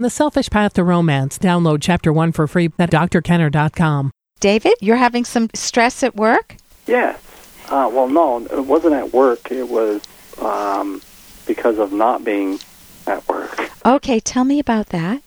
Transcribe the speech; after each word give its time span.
The 0.00 0.10
Selfish 0.10 0.48
Path 0.48 0.74
to 0.74 0.84
Romance. 0.84 1.38
Download 1.38 1.78
chapter 1.82 2.12
one 2.12 2.30
for 2.30 2.46
free 2.46 2.70
at 2.78 2.92
drkenner.com. 2.92 4.12
David, 4.38 4.74
you're 4.80 4.94
having 4.94 5.24
some 5.24 5.50
stress 5.54 6.04
at 6.04 6.14
work? 6.14 6.54
Yes. 6.86 7.20
Uh, 7.68 7.90
well, 7.92 8.08
no, 8.08 8.38
it 8.46 8.64
wasn't 8.64 8.94
at 8.94 9.12
work. 9.12 9.50
It 9.50 9.68
was 9.68 10.00
um, 10.40 11.02
because 11.48 11.78
of 11.78 11.92
not 11.92 12.22
being 12.24 12.60
at 13.08 13.26
work. 13.28 13.58
Okay, 13.84 14.20
tell 14.20 14.44
me 14.44 14.60
about 14.60 14.90
that. 14.90 15.20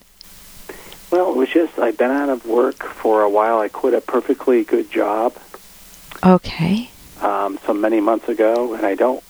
Well, 1.11 1.31
it 1.31 1.35
was 1.35 1.49
just 1.49 1.77
I'd 1.77 1.97
been 1.97 2.11
out 2.11 2.29
of 2.29 2.45
work 2.45 2.81
for 2.81 3.23
a 3.23 3.29
while. 3.29 3.59
I 3.59 3.67
quit 3.67 3.93
a 3.93 3.99
perfectly 3.99 4.63
good 4.63 4.89
job 4.89 5.35
Okay. 6.23 6.89
um, 7.19 7.59
some 7.65 7.81
many 7.81 7.99
months 7.99 8.29
ago, 8.29 8.73
and 8.73 8.85
I 8.85 8.95
don't 8.95 9.21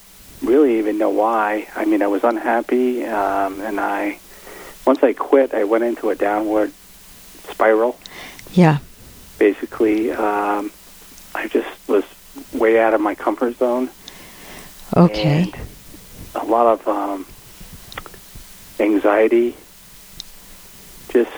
really 0.44 0.78
even 0.78 1.00
know 1.00 1.10
why. 1.10 1.68
I 1.76 1.86
mean, 1.86 2.04
I 2.04 2.08
was 2.08 2.24
unhappy, 2.24 3.06
um, 3.06 3.60
and 3.62 3.80
I 3.80 4.20
once 4.86 5.04
I 5.04 5.14
quit, 5.14 5.54
I 5.54 5.64
went 5.64 5.84
into 5.84 6.10
a 6.10 6.16
downward 6.16 6.74
spiral. 7.50 8.00
Yeah. 8.54 8.80
Basically, 9.40 10.12
um, 10.12 10.72
I 11.34 11.48
just 11.48 11.70
was 11.88 12.04
way 12.54 12.80
out 12.80 12.94
of 12.94 13.02
my 13.02 13.16
comfort 13.16 13.58
zone. 13.58 13.90
Okay. 14.96 15.52
A 16.36 16.46
lot 16.46 16.68
of 16.68 16.88
um, 16.88 17.26
anxiety. 18.80 19.56
Just, 21.10 21.32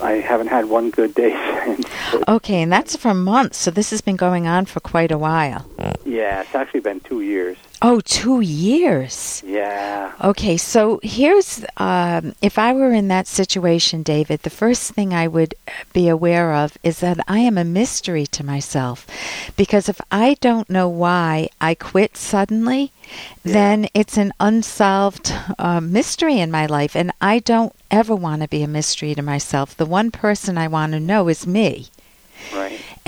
I 0.00 0.12
haven't 0.12 0.48
had 0.48 0.66
one 0.66 0.90
good 0.90 1.14
day 1.14 1.32
since. 1.64 1.86
Okay, 2.26 2.62
and 2.62 2.72
that's 2.72 2.96
for 2.96 3.14
months, 3.14 3.58
so 3.58 3.70
this 3.70 3.90
has 3.90 4.00
been 4.00 4.16
going 4.16 4.46
on 4.46 4.66
for 4.66 4.80
quite 4.80 5.10
a 5.10 5.18
while. 5.18 5.66
yeah, 6.04 6.40
it's 6.42 6.54
actually 6.54 6.80
been 6.80 7.00
two 7.00 7.20
years. 7.22 7.56
Oh, 7.80 8.00
two 8.00 8.40
years. 8.40 9.42
Yeah. 9.46 10.12
Okay, 10.22 10.56
so 10.56 10.98
here's 11.04 11.64
um, 11.76 12.34
if 12.42 12.58
I 12.58 12.72
were 12.72 12.92
in 12.92 13.06
that 13.08 13.28
situation, 13.28 14.02
David, 14.02 14.42
the 14.42 14.50
first 14.50 14.92
thing 14.92 15.14
I 15.14 15.28
would 15.28 15.54
be 15.92 16.08
aware 16.08 16.54
of 16.54 16.76
is 16.82 16.98
that 17.00 17.20
I 17.28 17.38
am 17.38 17.56
a 17.56 17.64
mystery 17.64 18.26
to 18.26 18.44
myself. 18.44 19.06
Because 19.56 19.88
if 19.88 20.00
I 20.10 20.34
don't 20.40 20.68
know 20.68 20.88
why 20.88 21.50
I 21.60 21.76
quit 21.76 22.16
suddenly, 22.16 22.90
then 23.44 23.86
it's 23.94 24.16
an 24.16 24.32
unsolved 24.40 25.32
uh, 25.58 25.80
mystery 25.80 26.40
in 26.40 26.50
my 26.50 26.66
life. 26.66 26.96
And 26.96 27.12
I 27.20 27.38
don't 27.38 27.74
ever 27.92 28.16
want 28.16 28.42
to 28.42 28.48
be 28.48 28.64
a 28.64 28.68
mystery 28.68 29.14
to 29.14 29.22
myself. 29.22 29.76
The 29.76 29.86
one 29.86 30.10
person 30.10 30.58
I 30.58 30.66
want 30.66 30.92
to 30.92 31.00
know 31.00 31.28
is 31.28 31.46
me. 31.46 31.88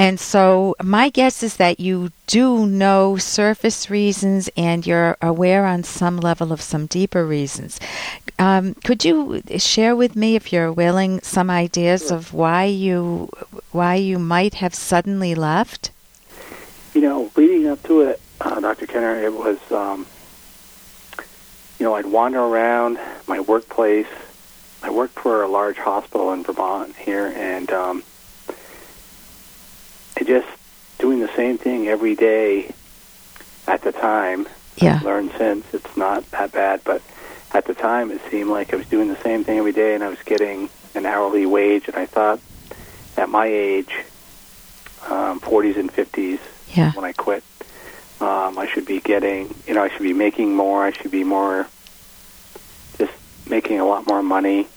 And 0.00 0.18
so 0.18 0.76
my 0.82 1.10
guess 1.10 1.42
is 1.42 1.56
that 1.56 1.78
you 1.78 2.10
do 2.26 2.64
know 2.64 3.18
surface 3.18 3.90
reasons 3.90 4.48
and 4.56 4.86
you're 4.86 5.18
aware 5.20 5.66
on 5.66 5.84
some 5.84 6.16
level 6.16 6.52
of 6.52 6.62
some 6.62 6.86
deeper 6.86 7.26
reasons. 7.26 7.78
Um, 8.38 8.72
could 8.82 9.04
you 9.04 9.42
share 9.58 9.94
with 9.94 10.16
me, 10.16 10.36
if 10.36 10.54
you're 10.54 10.72
willing, 10.72 11.20
some 11.20 11.50
ideas 11.50 12.10
of 12.10 12.32
why 12.32 12.64
you 12.64 13.28
why 13.72 13.96
you 13.96 14.18
might 14.18 14.54
have 14.54 14.74
suddenly 14.74 15.34
left? 15.34 15.90
You 16.94 17.02
know, 17.02 17.30
leading 17.36 17.66
up 17.66 17.82
to 17.82 18.00
it, 18.00 18.22
uh, 18.40 18.58
Dr. 18.58 18.86
Kenner, 18.86 19.22
it 19.22 19.34
was, 19.34 19.58
um, 19.70 20.06
you 21.78 21.84
know, 21.84 21.94
I'd 21.94 22.06
wander 22.06 22.40
around 22.40 22.98
my 23.28 23.40
workplace. 23.40 24.08
I 24.82 24.88
worked 24.88 25.18
for 25.20 25.42
a 25.42 25.48
large 25.48 25.76
hospital 25.76 26.32
in 26.32 26.42
Vermont 26.42 26.96
here, 26.96 27.26
and 27.36 27.70
um, 27.70 28.02
just 30.30 30.46
doing 31.00 31.18
the 31.18 31.28
same 31.34 31.58
thing 31.58 31.88
every 31.88 32.14
day 32.14 32.72
at 33.66 33.82
the 33.82 33.90
time. 33.90 34.46
Yeah. 34.76 34.94
I've 34.96 35.02
learned 35.02 35.32
since 35.36 35.64
it's 35.74 35.96
not 35.96 36.24
that 36.30 36.52
bad, 36.52 36.82
but 36.84 37.02
at 37.52 37.64
the 37.64 37.74
time 37.74 38.12
it 38.12 38.20
seemed 38.30 38.48
like 38.48 38.72
I 38.72 38.76
was 38.76 38.86
doing 38.86 39.08
the 39.08 39.20
same 39.22 39.42
thing 39.42 39.58
every 39.58 39.72
day, 39.72 39.94
and 39.96 40.04
I 40.04 40.08
was 40.08 40.22
getting 40.24 40.68
an 40.94 41.04
hourly 41.04 41.46
wage, 41.46 41.88
and 41.88 41.96
I 41.96 42.06
thought 42.06 42.38
at 43.16 43.28
my 43.28 43.46
age, 43.46 43.92
um, 45.08 45.40
40s 45.40 45.76
and 45.76 45.90
50s, 45.92 46.38
Yeah. 46.68 46.92
when 46.92 47.04
I 47.04 47.12
quit. 47.12 47.42
Um, 48.20 48.56
I 48.56 48.68
should 48.72 48.86
be 48.86 49.00
getting, 49.00 49.52
you 49.66 49.74
know, 49.74 49.82
I 49.82 49.88
should 49.88 50.02
be 50.02 50.12
making 50.12 50.54
more. 50.54 50.84
I 50.84 50.92
should 50.92 51.10
be 51.10 51.24
more, 51.24 51.66
just 52.98 53.12
making 53.48 53.80
a 53.80 53.84
lot 53.84 54.06
more 54.06 54.22
money. 54.22 54.68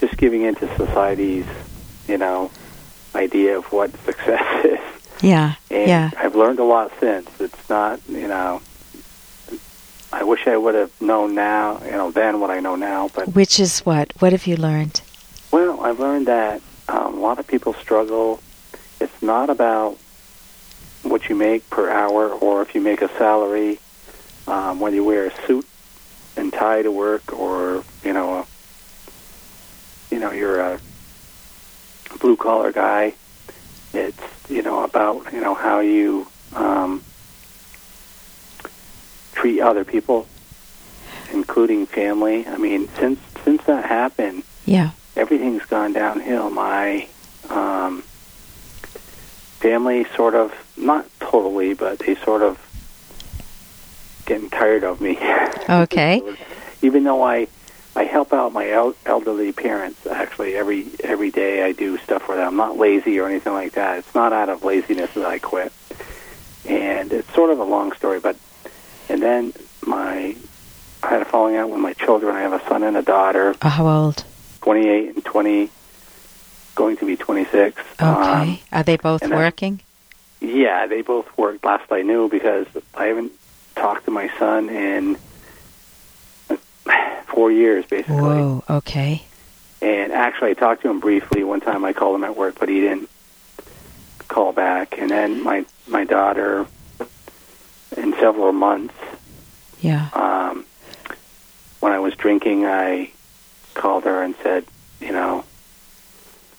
Just 0.00 0.16
giving 0.16 0.42
into 0.42 0.74
society's, 0.76 1.44
you 2.06 2.16
know, 2.16 2.50
idea 3.18 3.58
of 3.58 3.64
what 3.72 3.90
success 4.04 4.64
is. 4.64 4.78
Yeah. 5.22 5.54
And 5.70 5.88
Yeah. 5.88 6.10
I've 6.16 6.34
learned 6.36 6.60
a 6.60 6.64
lot 6.64 6.92
since. 7.00 7.28
It's 7.40 7.68
not, 7.68 8.00
you 8.08 8.28
know, 8.28 8.62
I 10.12 10.24
wish 10.24 10.46
I 10.46 10.56
would 10.56 10.74
have 10.74 10.90
known 11.02 11.34
now, 11.34 11.82
you 11.84 11.90
know, 11.90 12.10
then 12.10 12.40
what 12.40 12.50
I 12.50 12.60
know 12.60 12.76
now. 12.76 13.10
But 13.14 13.34
Which 13.34 13.60
is 13.60 13.80
what? 13.80 14.12
What 14.20 14.32
have 14.32 14.46
you 14.46 14.56
learned? 14.56 15.02
well, 15.50 15.80
I've 15.80 15.98
learned 15.98 16.26
that 16.26 16.60
um, 16.88 17.14
a 17.14 17.20
lot 17.20 17.38
of 17.38 17.46
people 17.46 17.72
struggle. 17.74 18.40
It's 19.00 19.22
not 19.22 19.48
about 19.50 19.98
what 21.02 21.28
you 21.28 21.34
make 21.34 21.68
per 21.70 21.88
hour 21.90 22.28
or 22.30 22.62
if 22.62 22.74
you 22.74 22.80
make 22.80 23.00
a 23.02 23.08
salary, 23.16 23.78
um, 24.46 24.78
whether 24.80 24.96
you 24.96 25.04
wear 25.04 25.26
a 25.26 25.46
suit 25.46 25.66
and 26.36 26.52
tie 26.52 26.82
to 26.82 26.90
work 26.92 27.32
or 27.38 27.82
you 28.04 28.12
know, 28.12 28.38
a, 28.40 28.46
you 30.10 30.18
know, 30.20 30.30
you're 30.32 30.60
a 30.60 30.80
blue 32.20 32.36
collar 32.36 32.72
guy. 32.72 33.14
It's 33.94 34.20
you 34.50 34.62
know 34.62 34.82
about 34.84 35.32
you 35.32 35.40
know 35.40 35.54
how 35.54 35.80
you 35.80 36.26
um, 36.54 37.02
treat 39.32 39.60
other 39.60 39.84
people, 39.84 40.26
including 41.32 41.86
family. 41.86 42.46
I 42.46 42.56
mean, 42.58 42.88
since 42.98 43.18
since 43.44 43.64
that 43.64 43.84
happened, 43.86 44.42
Yeah. 44.66 44.90
everything's 45.16 45.64
gone 45.64 45.92
downhill. 45.92 46.50
My 46.50 47.08
um, 47.48 48.02
family 49.60 50.04
sort 50.16 50.34
of, 50.34 50.52
not 50.76 51.06
totally, 51.20 51.74
but 51.74 51.98
they 52.00 52.14
sort 52.16 52.42
of 52.42 52.58
getting 54.26 54.50
tired 54.50 54.84
of 54.84 55.00
me. 55.00 55.18
Okay. 55.70 56.22
Even 56.80 57.04
though 57.04 57.22
I, 57.22 57.46
I 57.98 58.04
help 58.04 58.32
out 58.32 58.52
my 58.52 58.70
el- 58.70 58.94
elderly 59.06 59.50
parents. 59.50 60.06
Actually, 60.06 60.54
every 60.54 60.86
every 61.02 61.32
day 61.32 61.64
I 61.64 61.72
do 61.72 61.98
stuff 61.98 62.22
for 62.22 62.36
them. 62.36 62.46
I'm 62.48 62.56
not 62.56 62.76
lazy 62.78 63.18
or 63.18 63.26
anything 63.28 63.52
like 63.54 63.72
that. 63.72 63.98
It's 63.98 64.14
not 64.14 64.32
out 64.32 64.48
of 64.48 64.62
laziness 64.62 65.12
that 65.14 65.26
I 65.26 65.40
quit. 65.40 65.72
And 66.64 67.12
it's 67.12 67.32
sort 67.34 67.50
of 67.50 67.58
a 67.58 67.64
long 67.64 67.90
story, 67.92 68.20
but 68.20 68.36
and 69.08 69.20
then 69.20 69.52
my 69.84 70.36
I 71.02 71.08
had 71.08 71.22
a 71.22 71.24
falling 71.24 71.56
out 71.56 71.70
with 71.70 71.80
my 71.80 71.92
children. 71.94 72.36
I 72.36 72.42
have 72.42 72.52
a 72.52 72.64
son 72.68 72.84
and 72.84 72.96
a 72.96 73.02
daughter. 73.02 73.56
Uh, 73.60 73.68
how 73.68 73.88
old? 73.88 74.24
28 74.62 75.14
and 75.16 75.24
20, 75.24 75.70
going 76.76 76.96
to 76.98 77.06
be 77.06 77.16
26. 77.16 77.80
Okay. 77.80 78.04
Um, 78.04 78.58
Are 78.72 78.82
they 78.84 78.96
both 78.96 79.22
then- 79.22 79.30
working? 79.30 79.80
yeah, 80.40 80.86
they 80.86 81.02
both 81.02 81.26
worked 81.36 81.64
last 81.64 81.90
I 81.90 82.02
knew 82.02 82.28
because 82.28 82.66
I 82.94 83.06
haven't 83.06 83.32
talked 83.74 84.04
to 84.04 84.10
my 84.12 84.28
son 84.38 84.68
in 84.68 85.16
four 87.28 87.50
years, 87.52 87.84
basically. 87.86 88.16
Whoa. 88.16 88.64
Okay. 88.68 89.22
And 89.80 90.12
actually, 90.12 90.50
I 90.50 90.54
talked 90.54 90.82
to 90.82 90.90
him 90.90 90.98
briefly 91.00 91.44
one 91.44 91.60
time. 91.60 91.84
I 91.84 91.92
called 91.92 92.16
him 92.16 92.24
at 92.24 92.36
work, 92.36 92.56
but 92.58 92.68
he 92.68 92.80
didn't 92.80 93.08
call 94.26 94.52
back. 94.52 94.98
And 94.98 95.10
then 95.10 95.42
my 95.42 95.64
my 95.86 96.04
daughter, 96.04 96.66
in 97.96 98.12
several 98.14 98.52
months, 98.52 98.94
Yeah. 99.80 100.08
um, 100.12 100.64
when 101.80 101.92
I 101.92 101.98
was 102.00 102.14
drinking, 102.16 102.66
I 102.66 103.10
called 103.74 104.04
her 104.04 104.22
and 104.22 104.34
said, 104.42 104.64
you 105.00 105.12
know, 105.12 105.44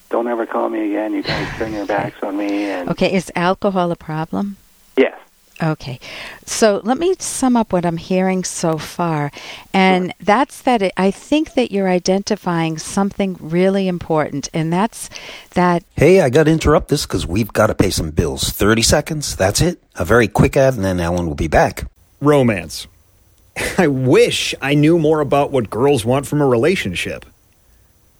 don't 0.10 0.28
ever 0.28 0.46
call 0.46 0.70
me 0.70 0.86
again. 0.90 1.14
You 1.14 1.22
guys 1.24 1.48
turn 1.58 1.74
your 1.74 1.86
backs 1.96 2.24
on 2.24 2.38
me. 2.38 2.64
And 2.70 2.90
Okay. 2.90 3.14
Is 3.14 3.32
alcohol 3.36 3.92
a 3.92 3.96
problem? 3.98 4.56
yes, 4.98 5.20
Okay. 5.62 6.00
So 6.46 6.80
let 6.84 6.98
me 6.98 7.16
sum 7.20 7.58
up 7.58 7.74
what 7.74 7.86
I'm 7.86 7.98
hearing 7.98 8.44
so 8.44 8.78
far. 8.78 9.32
And 9.74 10.14
that's 10.22 10.62
that 10.62 10.82
it, 10.82 10.94
I 10.96 11.12
think 11.12 11.54
that 11.56 11.72
you're 11.72 11.90
identifying 11.90 12.78
something 12.78 13.36
really 13.40 13.88
important, 13.88 14.50
and 14.54 14.72
that's 14.72 15.10
that 15.52 15.84
Hey, 15.96 16.22
I 16.22 16.30
got 16.30 16.44
to 16.44 16.52
interrupt 16.52 16.88
this 16.88 17.06
because 17.06 17.28
we've 17.28 17.52
got 17.52 17.68
to 17.68 17.76
pay 17.76 17.90
some 17.90 18.12
bills. 18.12 18.52
30 18.52 18.82
seconds, 18.82 19.36
that's 19.36 19.60
it. 19.62 19.82
A 19.96 20.06
very 20.06 20.28
quick 20.28 20.56
ad, 20.56 20.76
and 20.76 20.84
then 20.84 21.00
Ellen 21.00 21.28
will 21.28 21.36
be 21.36 21.48
back. 21.48 21.90
romance. 22.22 22.88
I 23.78 23.88
wish 23.88 24.56
I 24.62 24.76
knew 24.76 24.98
more 24.98 25.20
about 25.20 25.52
what 25.52 25.70
girls 25.70 26.06
want 26.06 26.26
from 26.26 26.42
a 26.42 26.48
relationship. 26.48 27.26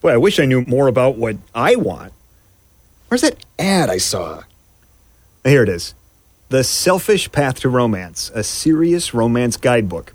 Boy, 0.02 0.12
I 0.12 0.16
wish 0.18 0.38
I 0.38 0.44
knew 0.44 0.64
more 0.66 0.88
about 0.88 1.16
what 1.16 1.36
I 1.54 1.76
want. 1.76 2.12
Where's 3.08 3.22
that 3.22 3.36
ad 3.58 3.88
I 3.90 3.98
saw? 3.98 4.42
Here 5.42 5.62
it 5.62 5.68
is 5.68 5.94
The 6.50 6.64
Selfish 6.64 7.30
Path 7.30 7.60
to 7.60 7.68
Romance, 7.68 8.28
a 8.34 8.42
serious 8.42 9.14
romance 9.14 9.56
guidebook. 9.56 10.14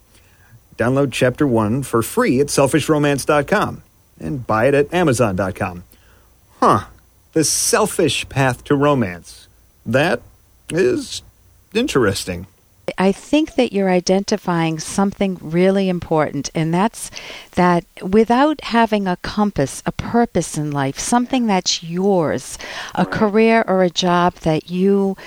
Download 0.77 1.09
chapter 1.09 1.47
one 1.47 1.81
for 1.81 2.01
free 2.01 2.41
at 2.41 2.47
selfishromance.com 2.47 3.83
and 4.19 4.45
buy 4.45 4.67
it 4.67 4.73
at 4.73 4.93
amazon.com. 4.93 5.85
Huh. 6.59 6.87
The 7.31 7.45
Selfish 7.45 8.27
Path 8.27 8.65
to 8.65 8.75
Romance. 8.75 9.47
That 9.85 10.21
is 10.69 11.21
interesting. 11.73 12.47
I 12.97 13.11
think 13.11 13.55
that 13.55 13.73
you're 13.73 13.89
identifying 13.89 14.79
something 14.79 15.37
really 15.41 15.89
important, 15.89 16.49
and 16.53 16.73
that's 16.73 17.09
that 17.55 17.83
without 18.01 18.61
having 18.61 19.07
a 19.07 19.17
compass, 19.17 19.81
a 19.85 19.91
purpose 19.91 20.57
in 20.57 20.71
life, 20.71 20.99
something 20.99 21.47
that's 21.47 21.81
yours, 21.83 22.57
a 22.93 23.03
Right. 23.03 23.11
career 23.11 23.63
or 23.67 23.81
a 23.83 23.89
job 23.89 24.35
that 24.41 24.69
you 24.69 25.17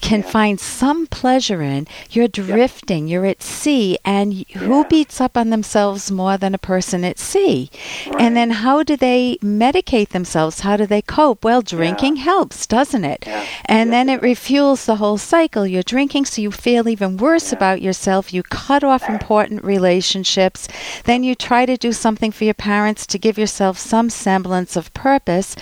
can 0.00 0.20
Yeah. 0.20 0.30
find 0.30 0.60
some 0.60 1.06
pleasure 1.06 1.62
in, 1.62 1.86
you're 2.10 2.28
drifting, 2.28 3.08
you're 3.08 3.26
at 3.26 3.42
sea, 3.42 3.98
and 4.04 4.32
y- 4.34 4.44
who 4.60 4.78
Yeah. 4.78 4.88
beats 4.88 5.20
up 5.20 5.36
on 5.36 5.50
themselves 5.50 6.10
more 6.10 6.36
than 6.36 6.54
a 6.54 6.58
person 6.58 7.04
at 7.04 7.18
sea? 7.18 7.70
Right. 8.06 8.20
And 8.22 8.36
then 8.36 8.50
how 8.62 8.82
do 8.82 8.96
they 8.96 9.38
medicate 9.42 10.10
themselves? 10.10 10.60
How 10.60 10.76
do 10.76 10.86
they 10.86 11.02
cope? 11.02 11.42
Well, 11.44 11.62
drinking 11.62 12.16
helps, 12.16 12.66
doesn't 12.66 13.04
it? 13.04 13.24
Yeah. 13.26 13.44
And 13.64 13.92
then 13.92 14.08
it 14.08 14.20
it 14.20 14.22
refuels 14.22 14.84
the 14.84 14.96
whole 14.96 15.16
cycle. 15.16 15.66
You're 15.66 15.82
drinking, 15.94 16.26
so 16.26 16.42
you 16.42 16.50
feel 16.50 16.86
even 16.88 16.99
worse 17.08 17.52
Yeah. 17.52 17.56
about 17.58 17.82
yourself. 17.82 18.32
You 18.32 18.42
cut 18.42 18.82
off 18.84 19.08
important 19.08 19.64
relationships. 19.64 20.68
Then 21.04 21.22
you 21.24 21.34
try 21.34 21.66
to 21.66 21.76
do 21.76 21.92
something 21.92 22.32
for 22.32 22.44
your 22.44 22.54
parents 22.54 23.06
to 23.06 23.18
give 23.18 23.38
yourself 23.38 23.78
some 23.78 24.10
semblance 24.10 24.76
of 24.76 24.92
purpose. 24.94 25.56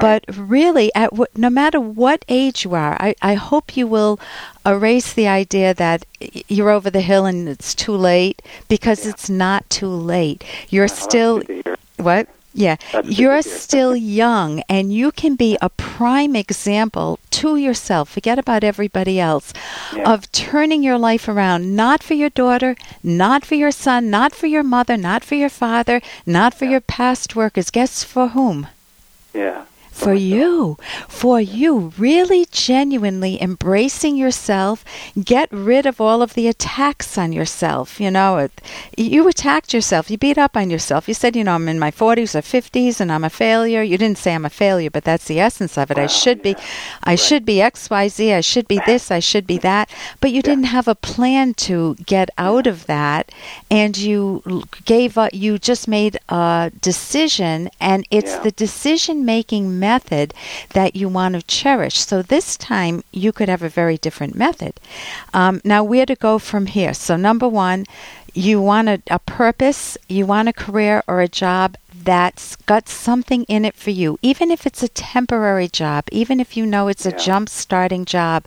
But 0.00 0.24
really, 0.36 0.90
at 0.94 1.10
w- 1.10 1.26
no 1.36 1.50
matter 1.50 1.80
what 1.80 2.24
age 2.28 2.64
you 2.64 2.74
are, 2.74 2.96
I, 3.00 3.14
I 3.22 3.34
hope 3.34 3.76
you 3.76 3.86
will 3.86 4.18
erase 4.66 5.12
the 5.12 5.28
idea 5.28 5.74
that 5.74 6.04
you're 6.48 6.70
over 6.70 6.90
the 6.90 7.00
hill 7.02 7.26
and 7.26 7.48
it's 7.48 7.74
too 7.74 7.92
late 7.96 8.40
because 8.68 9.04
Yeah. 9.04 9.10
it's 9.10 9.28
not 9.30 9.68
too 9.70 9.88
late. 9.88 10.42
You're 10.70 10.88
still 10.88 11.38
good 11.40 11.46
to 11.64 11.70
hear. 11.70 11.76
what? 11.98 12.28
Yeah, 12.56 12.76
That's 12.92 13.18
you're 13.18 13.42
still 13.42 13.96
young 13.96 14.62
and 14.68 14.92
you 14.92 15.10
can 15.10 15.34
be 15.34 15.58
a 15.60 15.68
prime 15.68 16.36
example 16.36 17.18
to 17.32 17.56
yourself. 17.56 18.08
Forget 18.10 18.38
about 18.38 18.62
everybody 18.62 19.18
else 19.18 19.52
Yeah. 19.92 20.08
of 20.12 20.30
turning 20.30 20.84
your 20.84 20.96
life 20.96 21.26
around, 21.28 21.74
not 21.74 22.00
for 22.02 22.14
your 22.14 22.30
daughter, 22.30 22.76
not 23.02 23.44
for 23.44 23.56
your 23.56 23.72
son, 23.72 24.08
not 24.08 24.34
for 24.36 24.46
your 24.46 24.62
mother, 24.62 24.96
not 24.96 25.24
for 25.24 25.34
your 25.34 25.48
father, 25.50 26.00
not 26.24 26.54
for 26.54 26.64
Yeah. 26.64 26.70
your 26.72 26.80
past 26.80 27.34
workers. 27.34 27.70
Guess 27.70 28.04
for 28.04 28.28
whom? 28.28 28.68
Yeah. 29.34 29.62
For 29.94 30.12
you, 30.12 30.76
for 31.08 31.40
you, 31.40 31.92
really 31.96 32.46
genuinely 32.50 33.40
embracing 33.40 34.16
yourself, 34.16 34.84
get 35.22 35.48
rid 35.52 35.86
of 35.86 36.00
all 36.00 36.20
of 36.20 36.34
the 36.34 36.48
attacks 36.48 37.16
on 37.16 37.32
yourself. 37.32 38.00
You 38.00 38.10
know, 38.10 38.38
it, 38.38 38.52
you 38.98 39.26
attacked 39.28 39.72
yourself, 39.72 40.10
you 40.10 40.18
beat 40.18 40.36
up 40.36 40.56
on 40.56 40.68
yourself. 40.68 41.06
You 41.08 41.14
said, 41.14 41.36
you 41.36 41.44
know, 41.44 41.54
I'm 41.54 41.68
in 41.68 41.78
my 41.78 41.90
40s 41.92 42.34
or 42.34 42.42
50s 42.42 43.00
and 43.00 43.10
I'm 43.10 43.24
a 43.24 43.30
failure. 43.30 43.82
You 43.82 43.96
didn't 43.96 44.18
say 44.18 44.34
I'm 44.34 44.44
a 44.44 44.50
failure, 44.50 44.90
but 44.90 45.04
that's 45.04 45.26
the 45.26 45.40
essence 45.40 45.78
of 45.78 45.90
it. 45.90 45.96
I 45.98 46.06
should 46.08 46.42
be, 46.42 46.50
yeah. 46.50 46.64
I 47.04 47.10
Right. 47.14 47.20
should 47.20 47.44
be 47.46 47.60
XYZ, 47.62 48.34
I 48.34 48.40
should 48.40 48.66
be 48.66 48.80
this, 48.86 49.10
I 49.12 49.20
should 49.20 49.46
be 49.46 49.58
that. 49.58 49.88
But 50.20 50.32
you 50.32 50.42
didn't 50.42 50.64
have 50.64 50.88
a 50.88 50.96
plan 50.96 51.54
to 51.68 51.94
get 52.04 52.28
out 52.36 52.66
of 52.66 52.86
that, 52.86 53.30
and 53.70 53.96
you 53.96 54.42
gave 54.84 55.16
up, 55.16 55.30
you 55.32 55.58
just 55.58 55.86
made 55.86 56.18
a 56.28 56.72
decision, 56.82 57.70
and 57.80 58.04
it's 58.10 58.32
Yeah. 58.32 58.40
the 58.42 58.50
decision 58.50 59.24
making 59.24 59.78
method 59.90 60.34
that 60.78 60.96
you 60.96 61.06
want 61.08 61.32
to 61.34 61.42
cherish. 61.60 61.96
So 62.10 62.16
this 62.22 62.56
time 62.56 62.94
you 63.12 63.30
could 63.36 63.48
have 63.48 63.64
a 63.64 63.78
very 63.80 63.98
different 64.06 64.34
method. 64.34 64.74
Um, 65.40 65.54
now, 65.64 65.80
where 65.84 66.06
to 66.06 66.16
go 66.28 66.38
from 66.38 66.64
here? 66.66 66.94
So, 66.94 67.16
number 67.16 67.48
one, 67.48 67.80
you 68.34 68.60
want 68.60 68.88
a, 68.88 68.98
a 69.18 69.18
purpose, 69.18 69.96
you 70.08 70.26
want 70.26 70.48
a 70.48 70.52
career 70.52 71.02
or 71.06 71.20
a 71.20 71.28
job 71.28 71.76
that's 72.04 72.56
got 72.66 72.88
something 72.88 73.44
in 73.44 73.64
it 73.64 73.74
for 73.74 73.90
you, 73.90 74.18
even 74.22 74.50
if 74.50 74.66
it's 74.66 74.82
a 74.82 74.88
temporary 74.88 75.68
job, 75.68 76.04
even 76.12 76.40
if 76.40 76.56
you 76.56 76.66
know 76.66 76.88
it's 76.88 77.06
a 77.06 77.16
jump 77.26 77.48
starting 77.48 78.04
job, 78.04 78.44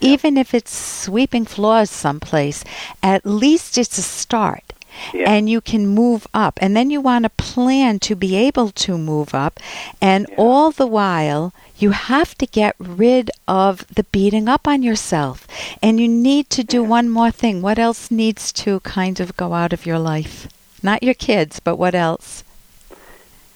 even 0.00 0.36
if 0.36 0.54
it's 0.54 0.76
sweeping 1.04 1.44
floors 1.44 1.90
someplace, 1.90 2.62
at 3.02 3.26
least 3.26 3.78
it's 3.78 3.98
a 3.98 4.02
start 4.02 4.72
Yeah. 5.14 5.30
and 5.30 5.48
you 5.48 5.60
can 5.60 5.86
move 5.86 6.26
up. 6.34 6.58
And 6.62 6.76
then 6.76 6.90
you 6.90 7.00
want 7.00 7.24
to 7.24 7.30
plan 7.30 7.98
to 8.00 8.14
be 8.16 8.36
able 8.36 8.70
to 8.84 8.98
move 8.98 9.34
up. 9.34 9.58
And 10.00 10.26
Yeah. 10.28 10.36
all 10.36 10.70
the 10.70 10.86
while, 10.86 11.52
you 11.78 11.90
have 11.92 12.34
to 12.38 12.46
get 12.46 12.74
rid 12.78 13.30
of 13.48 13.84
the 13.94 14.04
beating 14.04 14.48
up 14.48 14.68
on 14.68 14.82
yourself. 14.82 15.46
And 15.82 15.98
you 16.00 16.08
need 16.08 16.50
to 16.50 16.62
do 16.64 16.82
Yeah. 16.82 16.88
one 16.88 17.08
more 17.08 17.30
thing. 17.30 17.62
What 17.62 17.78
else 17.78 18.10
needs 18.10 18.52
to 18.64 18.80
kind 18.80 19.20
of 19.20 19.36
go 19.36 19.54
out 19.54 19.72
of 19.72 19.86
your 19.86 19.98
life? 19.98 20.46
Not 20.82 21.02
your 21.02 21.14
kids, 21.14 21.60
but 21.60 21.76
what 21.76 21.94
else? 21.94 22.42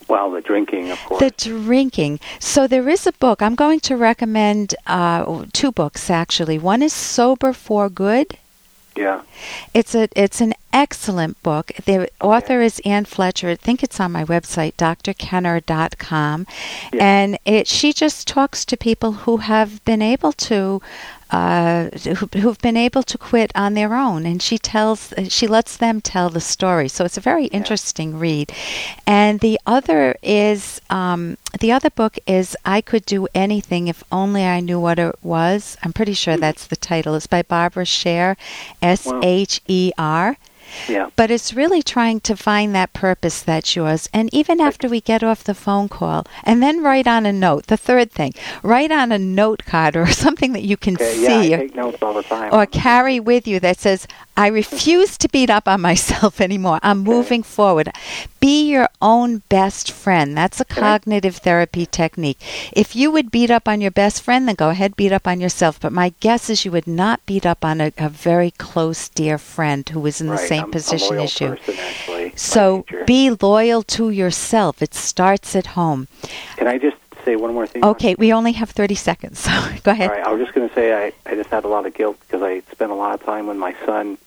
Well, 0.07 0.29
the 0.31 0.41
drinking, 0.41 0.91
of 0.91 0.99
course. 1.05 1.19
The 1.19 1.31
drinking. 1.31 2.19
So 2.39 2.67
there 2.67 2.87
is 2.87 3.07
a 3.07 3.11
book. 3.13 3.41
I'm 3.41 3.55
going 3.55 3.79
to 3.81 3.95
recommend 3.97 4.75
uh, 4.85 5.45
two 5.51 5.71
books 5.71 6.09
actually. 6.11 6.59
One 6.59 6.83
is 6.83 6.93
Sober 6.93 7.53
for 7.53 7.89
Good. 7.89 8.37
yeah. 8.95 9.21
It's 9.73 9.95
a 9.95 10.07
it's 10.15 10.41
an 10.41 10.53
excellent 10.75 11.41
book. 11.41 11.71
The 11.85 12.09
author 12.19 12.59
is 12.59 12.81
Anne 12.83 13.05
Fletcher. 13.05 13.49
I 13.49 13.55
think 13.55 13.81
it's 13.81 13.97
on 14.01 14.11
my 14.11 14.25
website, 14.25 14.73
drkenner.com. 14.75 16.47
Yeah. 16.93 17.03
And 17.03 17.39
it 17.45 17.67
she 17.67 17.93
just 17.93 18.27
talks 18.27 18.65
to 18.65 18.75
people 18.75 19.13
who 19.23 19.37
have 19.37 19.83
been 19.85 20.01
able 20.01 20.33
to 20.33 20.81
uh, 21.31 21.89
who, 21.89 22.27
who've 22.39 22.59
been 22.59 22.77
able 22.77 23.03
to 23.03 23.17
quit 23.17 23.51
on 23.55 23.73
their 23.73 23.95
own, 23.95 24.25
and 24.25 24.41
she 24.41 24.57
tells 24.57 25.13
she 25.29 25.47
lets 25.47 25.77
them 25.77 26.01
tell 26.01 26.29
the 26.29 26.41
story. 26.41 26.87
So 26.89 27.05
it's 27.05 27.17
a 27.17 27.21
very 27.31 27.45
interesting 27.45 28.19
read. 28.19 28.51
And 29.07 29.39
the 29.39 29.59
other 29.65 30.17
is 30.21 30.81
um, 30.89 31.37
the 31.59 31.71
other 31.71 31.89
book 31.89 32.19
is 32.27 32.55
I 32.65 32.81
Could 32.81 33.05
Do 33.05 33.27
Anything 33.33 33.87
If 33.87 34.03
Only 34.11 34.43
I 34.43 34.59
Knew 34.59 34.79
What 34.79 34.99
It 34.99 35.15
Was. 35.23 35.77
I'm 35.83 35.93
pretty 35.93 36.13
sure 36.13 36.35
that's 36.35 36.67
the 36.67 36.75
title. 36.75 37.15
It's 37.15 37.27
by 37.27 37.43
Barbara 37.43 37.85
Sher, 37.85 38.35
S 38.81 39.07
H 39.23 39.61
E 39.67 39.93
R. 39.97 40.37
Yeah. 40.89 41.09
But 41.15 41.31
it's 41.31 41.53
really 41.53 41.81
trying 41.83 42.19
to 42.21 42.35
find 42.35 42.73
that 42.75 42.93
purpose 42.93 43.41
that's 43.41 43.75
yours. 43.75 44.09
And 44.13 44.33
even 44.33 44.59
after 44.59 44.87
we 44.89 45.01
get 45.01 45.23
off 45.23 45.43
the 45.43 45.53
phone 45.53 45.87
call, 45.89 46.25
and 46.43 46.61
then 46.61 46.81
write 46.83 47.07
on 47.07 47.25
a 47.25 47.33
note, 47.33 47.67
the 47.67 47.77
third 47.77 48.11
thing, 48.11 48.33
write 48.63 48.91
on 48.91 49.11
a 49.11 49.19
note 49.19 49.65
card 49.65 49.95
or 49.95 50.05
something 50.25 50.53
that 50.53 50.63
you 50.63 50.77
can 50.77 50.95
Okay, 50.95 51.13
see 51.13 51.49
yeah, 51.49 51.57
I 51.57 51.59
or, 51.59 51.67
take 51.67 51.75
notes 51.75 51.97
all 52.01 52.13
the 52.13 52.23
time. 52.23 52.53
or 52.53 52.65
carry 52.65 53.19
with 53.19 53.47
you 53.47 53.59
that 53.61 53.79
says, 53.79 54.07
I 54.37 54.47
refuse 54.47 55.17
to 55.19 55.29
beat 55.29 55.49
up 55.49 55.67
on 55.67 55.81
myself 55.81 56.41
anymore. 56.47 56.79
I'm 56.83 56.99
moving 56.99 57.43
forward. 57.43 57.91
Be 58.39 58.69
your 58.69 58.89
own 59.01 59.43
best 59.49 59.91
friend. 59.91 60.37
That's 60.37 60.59
a 60.59 60.65
cognitive 60.65 61.37
therapy 61.37 61.85
technique. 61.85 62.39
If 62.73 62.95
you 62.95 63.11
would 63.11 63.31
beat 63.31 63.49
up 63.49 63.67
on 63.67 63.81
your 63.81 63.91
best 63.91 64.21
friend, 64.21 64.47
then 64.47 64.55
go 64.55 64.69
ahead, 64.69 64.95
beat 64.95 65.11
up 65.11 65.27
on 65.27 65.39
yourself. 65.39 65.79
But 65.79 65.93
my 65.93 66.13
guess 66.19 66.49
is 66.49 66.65
you 66.65 66.71
would 66.71 66.87
not 66.87 67.25
beat 67.25 67.45
up 67.45 67.63
on 67.63 67.79
a, 67.81 67.91
a 67.97 68.09
very 68.09 68.51
close, 68.51 69.09
dear 69.09 69.37
friend 69.37 69.87
who 69.89 70.05
is 70.05 70.19
in 70.21 70.27
the 70.27 70.33
Right, 70.33 70.49
same 70.49 70.63
I'm 70.65 70.71
position 70.71 71.19
as 71.19 71.39
you. 71.39 71.55
Person, 71.55 72.31
So 72.35 72.85
be 73.05 73.31
loyal 73.31 73.83
to 73.83 74.09
yourself. 74.09 74.81
It 74.81 74.93
starts 74.93 75.55
at 75.55 75.67
home. 75.67 76.07
Can 76.57 76.67
I 76.67 76.77
just 76.77 76.97
say 77.25 77.35
one 77.35 77.53
more 77.53 77.67
thing? 77.67 77.83
Okay, 77.83 78.15
we 78.17 78.31
only 78.31 78.53
have 78.53 78.69
30 78.69 78.95
seconds, 78.95 79.39
so 79.39 79.51
go 79.83 79.91
ahead. 79.91 80.09
All 80.09 80.15
right, 80.15 80.25
I 80.25 80.31
was 80.31 80.41
just 80.41 80.53
going 80.53 80.69
to 80.69 80.73
say 80.75 80.93
I, 80.93 81.11
I 81.29 81.35
just 81.35 81.49
had 81.49 81.65
a 81.65 81.67
lot 81.67 81.85
of 81.85 81.93
guilt 81.93 82.17
because 82.21 82.41
I 82.41 82.61
spent 82.71 82.91
a 82.91 82.95
lot 82.95 83.19
of 83.19 83.25
time 83.25 83.47
with 83.47 83.57
my 83.57 83.75
son 83.85 84.17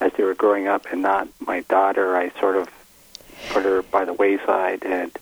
as 0.00 0.12
they 0.12 0.24
were 0.24 0.34
growing 0.34 0.66
up 0.66 0.86
and 0.90 1.02
not 1.02 1.28
my 1.40 1.60
daughter. 1.62 2.16
I 2.16 2.30
sort 2.40 2.56
of 2.56 2.68
put 3.50 3.64
her 3.64 3.82
by 3.82 4.04
the 4.04 4.12
wayside, 4.12 4.84
and 4.84 5.16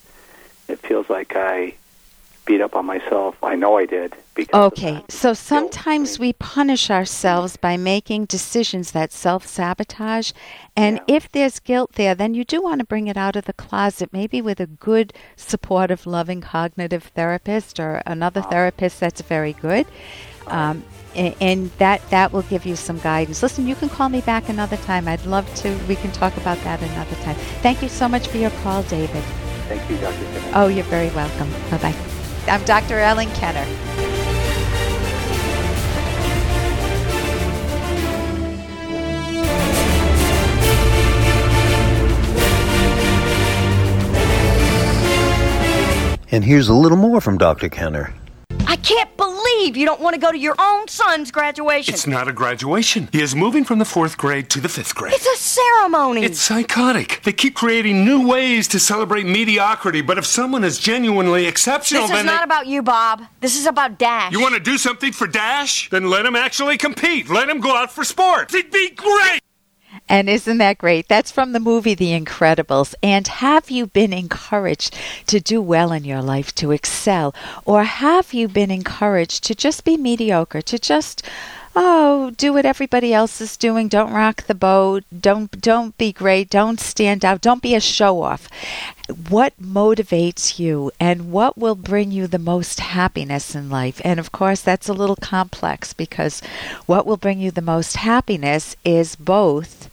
it 0.69 0.79
feels 0.81 1.09
like 1.09 1.35
I 1.35 1.75
beat 2.47 2.61
up 2.61 2.77
on 2.77 2.87
myself. 2.87 3.37
I 3.43 3.57
know 3.57 3.79
I 3.79 3.87
did. 3.87 4.15
Okay, 4.53 5.05
so 5.09 5.33
sometimes 5.33 6.19
we 6.19 6.33
punish 6.33 6.91
ourselves 6.91 7.57
by 7.57 7.77
making 7.77 8.25
decisions 8.25 8.91
that 8.91 9.13
self 9.13 9.47
sabotage. 9.47 10.33
And 10.77 10.97
Yeah. 11.07 11.17
if 11.17 11.31
there's 11.31 11.61
guilt 11.61 11.93
there, 11.95 12.15
then 12.17 12.35
you 12.35 12.45
do 12.45 12.61
want 12.61 12.81
to 12.81 12.85
bring 12.85 13.07
it 13.07 13.17
out 13.17 13.37
of 13.37 13.45
the 13.45 13.53
closet, 13.53 14.11
maybe 14.13 14.43
with 14.43 14.59
a 14.59 14.67
good, 14.67 15.13
supportive, 15.37 16.05
loving 16.07 16.41
cognitive 16.41 17.05
therapist 17.15 17.79
or 17.79 18.03
another 18.07 18.43
Ah. 18.45 18.51
therapist 18.51 18.99
that's 18.99 19.21
very 19.23 19.53
good. 19.53 19.87
Um, 20.49 20.83
a- 21.15 21.37
and 21.41 21.71
that, 21.79 22.01
that 22.11 22.33
will 22.33 22.43
give 22.43 22.67
you 22.67 22.75
some 22.77 22.99
guidance. 22.99 23.41
Listen, 23.43 23.69
you 23.69 23.77
can 23.77 23.89
call 23.89 24.09
me 24.09 24.21
back 24.21 24.49
another 24.49 24.77
time. 24.79 25.07
I'd 25.07 25.25
love 25.27 25.47
to. 25.63 25.77
We 25.89 25.95
can 25.95 26.11
talk 26.11 26.37
about 26.37 26.63
that 26.65 26.83
another 26.83 27.17
time. 27.23 27.37
Thank 27.63 27.83
you 27.83 27.89
so 27.89 28.09
much 28.09 28.27
for 28.27 28.39
your 28.39 28.51
call, 28.65 28.83
David. 28.83 29.23
Thank 29.69 29.89
you, 29.89 29.97
Dr. 29.97 30.13
Simmons. 30.19 30.53
Oh, 30.55 30.67
you're 30.67 30.85
very 30.85 31.11
welcome. 31.11 31.49
Bye 31.71 31.79
bye. 31.79 31.95
I'm 32.49 32.63
Dr. 32.65 32.99
Ellen 32.99 33.31
Kenner. 33.31 33.65
And 46.35 46.45
here's 46.45 46.67
a 46.67 46.75
little 46.75 46.99
more 46.99 47.21
from 47.21 47.39
Dr. 47.39 47.69
Kenner. 47.69 48.13
I 48.67 48.75
I 48.75 48.77
can't 48.79 49.17
believe 49.17 49.77
you 49.77 49.87
don't 49.87 50.01
want 50.01 50.15
to 50.15 50.21
go 50.21 50.33
to 50.33 50.37
your 50.37 50.57
own 50.59 50.89
son's 50.89 51.31
graduation. 51.31 51.95
It's 51.95 52.09
not 52.09 52.27
a 52.27 52.33
graduation. 52.33 53.09
He 53.13 53.23
is 53.23 53.33
moving 53.33 53.63
from 53.63 53.79
the 53.79 53.85
fourth 53.85 54.19
grade 54.19 54.51
to 54.51 54.61
the 54.61 54.69
fifth 54.69 54.97
grade. 54.97 55.13
It's 55.15 55.25
a 55.25 55.37
ceremony. 55.37 56.25
It's 56.25 56.41
psychotic. 56.41 57.21
They 57.23 57.33
keep 57.33 57.55
creating 57.55 58.05
new 58.05 58.27
ways 58.27 58.67
to 58.69 58.81
celebrate 58.81 59.27
mediocrity, 59.27 60.01
but 60.01 60.19
if 60.19 60.27
someone 60.27 60.65
is 60.65 60.81
genuinely 60.81 61.47
exceptional, 61.47 62.03
this 62.03 62.11
then 62.11 62.27
is 62.27 62.27
not 62.27 62.41
they... 62.41 62.45
about 62.53 62.67
you, 62.67 62.83
Bob. 62.83 63.23
This 63.41 63.57
is 63.57 63.67
about 63.67 63.97
Dash. 63.97 64.33
You 64.33 64.41
want 64.41 64.55
to 64.55 64.61
do 64.61 64.77
something 64.77 65.13
for 65.13 65.29
Dash? 65.29 65.89
Then 65.91 66.11
let 66.11 66.27
him 66.27 66.35
actually 66.35 66.77
compete. 66.77 67.31
Let 67.31 67.49
him 67.49 67.61
go 67.61 67.77
out 67.77 67.93
for 67.93 68.03
sports. 68.03 68.53
It'd 68.55 68.73
be 68.73 68.91
great. 68.91 69.41
And 70.09 70.29
isn't 70.29 70.59
that 70.59 70.79
great? 70.79 71.09
That's 71.09 71.31
from 71.31 71.53
the 71.53 71.61
movie 71.61 71.95
The 71.95 72.19
Incredibles. 72.19 72.95
And 73.03 73.27
have 73.27 73.71
you 73.71 73.87
been 73.87 74.13
encouraged 74.13 74.97
to 75.27 75.41
do 75.41 75.63
well 75.63 75.93
in 75.93 76.05
your 76.05 76.23
life, 76.23 76.55
to 76.57 76.73
excel? 76.73 77.35
Or 77.65 77.85
have 77.85 78.35
you 78.35 78.47
been 78.49 78.71
encouraged 78.71 79.45
to 79.45 79.55
just 79.55 79.85
be 79.85 79.97
mediocre, 79.97 80.63
to 80.63 80.79
just 80.79 81.23
oh, 81.77 82.31
do 82.37 82.53
what 82.53 82.67
everybody 82.67 83.13
else 83.13 83.41
is 83.41 83.57
doing. 83.57 83.89
Don't 83.89 84.13
rock 84.13 84.43
the 84.43 84.55
boat. 84.55 85.05
Don't 85.19 85.61
don't 85.61 85.97
be 85.99 86.13
great. 86.13 86.51
Don't 86.51 86.81
stand 86.81 87.25
out. 87.25 87.41
Don't 87.41 87.63
be 87.63 87.75
a 87.75 87.81
show 87.81 88.23
off. 88.23 88.49
What 89.29 89.53
motivates 89.61 90.59
you 90.59 90.91
and 90.99 91.31
what 91.31 91.59
will 91.59 91.75
bring 91.75 92.11
you 92.11 92.27
the 92.27 92.39
most 92.39 92.81
happiness 92.81 93.55
in 93.55 93.69
life? 93.69 94.01
And 94.05 94.19
of 94.19 94.33
course, 94.33 94.61
that's 94.61 94.89
a 94.89 94.95
little 94.95 95.17
complex 95.17 95.93
because 95.93 96.41
what 96.87 97.07
will 97.07 97.19
bring 97.19 97.39
you 97.41 97.51
the 97.51 97.61
most 97.61 97.97
happiness 97.97 98.77
is 98.85 99.17
both 99.17 99.91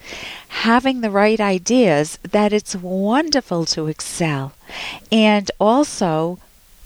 having 0.48 1.02
the 1.02 1.12
right 1.12 1.40
ideas 1.40 2.20
that 2.24 2.54
it's 2.54 2.76
wonderful 2.76 3.66
to 3.66 3.88
excel 3.88 4.54
and 5.12 5.50
also 5.60 6.40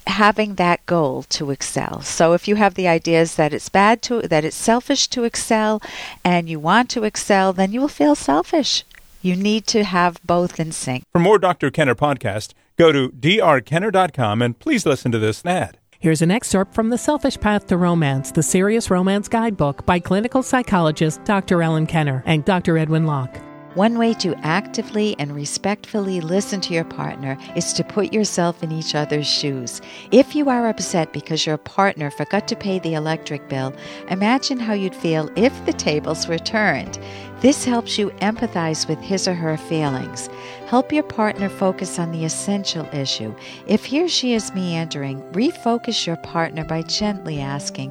having 0.06 0.54
that 0.54 0.84
goal 0.86 1.22
to 1.24 1.50
excel. 1.50 2.00
So 2.02 2.32
if 2.32 2.48
you 2.48 2.56
have 2.56 2.74
the 2.74 2.88
ideas 2.88 3.36
that 3.36 3.52
it's 3.52 3.68
bad 3.68 4.02
to 4.02 4.22
that 4.22 4.44
it's 4.44 4.56
selfish 4.56 5.08
to 5.08 5.24
excel 5.24 5.82
and 6.24 6.48
you 6.48 6.60
want 6.60 6.90
to 6.90 7.04
excel, 7.04 7.52
then 7.52 7.72
you 7.72 7.80
will 7.80 7.88
feel 7.88 8.14
selfish. 8.14 8.84
You 9.22 9.36
need 9.36 9.66
to 9.68 9.84
have 9.84 10.20
both 10.24 10.60
in 10.60 10.72
sync. 10.72 11.04
For 11.12 11.18
more 11.18 11.38
Dr. 11.38 11.70
Kenner 11.70 11.94
podcast, 11.94 12.52
go 12.76 12.92
to 12.92 13.08
drkenner.com 13.10 14.42
and 14.42 14.58
please 14.58 14.86
listen 14.86 15.10
to 15.12 15.18
this 15.18 15.44
ad. 15.44 15.78
Here's 15.98 16.22
an 16.22 16.30
excerpt 16.30 16.74
from 16.74 16.90
The 16.90 16.98
Selfish 16.98 17.40
Path 17.40 17.66
to 17.68 17.76
Romance, 17.76 18.30
the 18.30 18.42
Serious 18.42 18.90
Romance 18.90 19.28
Guidebook 19.28 19.86
by 19.86 19.98
clinical 19.98 20.42
psychologist 20.42 21.24
Dr. 21.24 21.62
Ellen 21.62 21.86
Kenner 21.86 22.22
and 22.26 22.44
Dr. 22.44 22.78
Edwin 22.78 23.06
Locke. 23.06 23.40
One 23.76 23.98
way 23.98 24.14
to 24.14 24.34
actively 24.36 25.14
and 25.18 25.34
respectfully 25.34 26.22
listen 26.22 26.62
to 26.62 26.72
your 26.72 26.86
partner 26.86 27.36
is 27.54 27.74
to 27.74 27.84
put 27.84 28.10
yourself 28.10 28.62
in 28.62 28.72
each 28.72 28.94
other's 28.94 29.26
shoes. 29.26 29.82
If 30.10 30.34
you 30.34 30.48
are 30.48 30.66
upset 30.66 31.12
because 31.12 31.44
your 31.44 31.58
partner 31.58 32.10
forgot 32.10 32.48
to 32.48 32.56
pay 32.56 32.78
the 32.78 32.94
electric 32.94 33.50
bill, 33.50 33.74
imagine 34.08 34.58
how 34.58 34.72
you'd 34.72 34.94
feel 34.94 35.30
if 35.36 35.52
the 35.66 35.74
tables 35.74 36.26
were 36.26 36.38
turned. 36.38 36.98
This 37.42 37.66
helps 37.66 37.98
you 37.98 38.08
empathize 38.22 38.88
with 38.88 38.98
his 39.00 39.28
or 39.28 39.34
her 39.34 39.58
feelings. 39.58 40.30
Help 40.68 40.90
your 40.90 41.02
partner 41.02 41.50
focus 41.50 41.98
on 41.98 42.12
the 42.12 42.24
essential 42.24 42.88
issue. 42.94 43.34
If 43.66 43.84
he 43.84 44.02
or 44.02 44.08
she 44.08 44.32
is 44.32 44.54
meandering, 44.54 45.20
refocus 45.32 46.06
your 46.06 46.16
partner 46.16 46.64
by 46.64 46.80
gently 46.80 47.40
asking, 47.40 47.90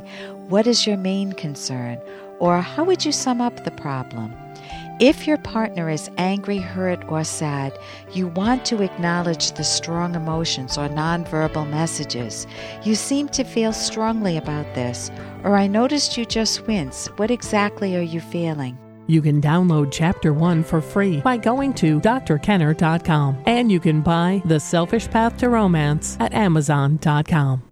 What 0.49 0.65
is 0.65 0.87
your 0.87 0.97
main 0.97 1.33
concern? 1.33 2.01
Or 2.39 2.59
how 2.59 2.85
would 2.85 3.05
you 3.05 3.11
sum 3.11 3.39
up 3.39 3.63
the 3.63 3.69
problem? 3.69 4.33
If 4.99 5.27
your 5.27 5.37
partner 5.37 5.89
is 5.89 6.09
angry, 6.17 6.57
hurt, 6.57 7.03
or 7.09 7.25
sad, 7.25 7.77
you 8.13 8.27
want 8.27 8.63
to 8.65 8.81
acknowledge 8.81 9.51
the 9.51 9.63
strong 9.63 10.15
emotions 10.15 10.77
or 10.77 10.87
nonverbal 10.87 11.69
messages. 11.69 12.47
You 12.83 12.95
seem 12.95 13.27
to 13.29 13.43
feel 13.43 13.73
strongly 13.73 14.37
about 14.37 14.73
this, 14.73 15.11
or 15.43 15.57
I 15.57 15.67
noticed 15.67 16.15
you 16.15 16.23
just 16.23 16.65
wince. 16.65 17.07
What 17.17 17.29
exactly 17.29 17.97
are 17.97 18.01
you 18.01 18.21
feeling? 18.21 18.77
You 19.07 19.21
can 19.21 19.41
download 19.41 19.91
Chapter 19.91 20.31
1 20.31 20.63
for 20.63 20.79
free 20.79 21.19
by 21.19 21.37
going 21.37 21.73
to 21.75 21.99
drkenner.com. 21.99 23.43
And 23.45 23.69
you 23.69 23.81
can 23.81 24.01
buy 24.01 24.41
The 24.45 24.61
Selfish 24.61 25.09
Path 25.09 25.37
to 25.39 25.49
Romance 25.49 26.15
at 26.21 26.33
amazon.com. 26.33 27.63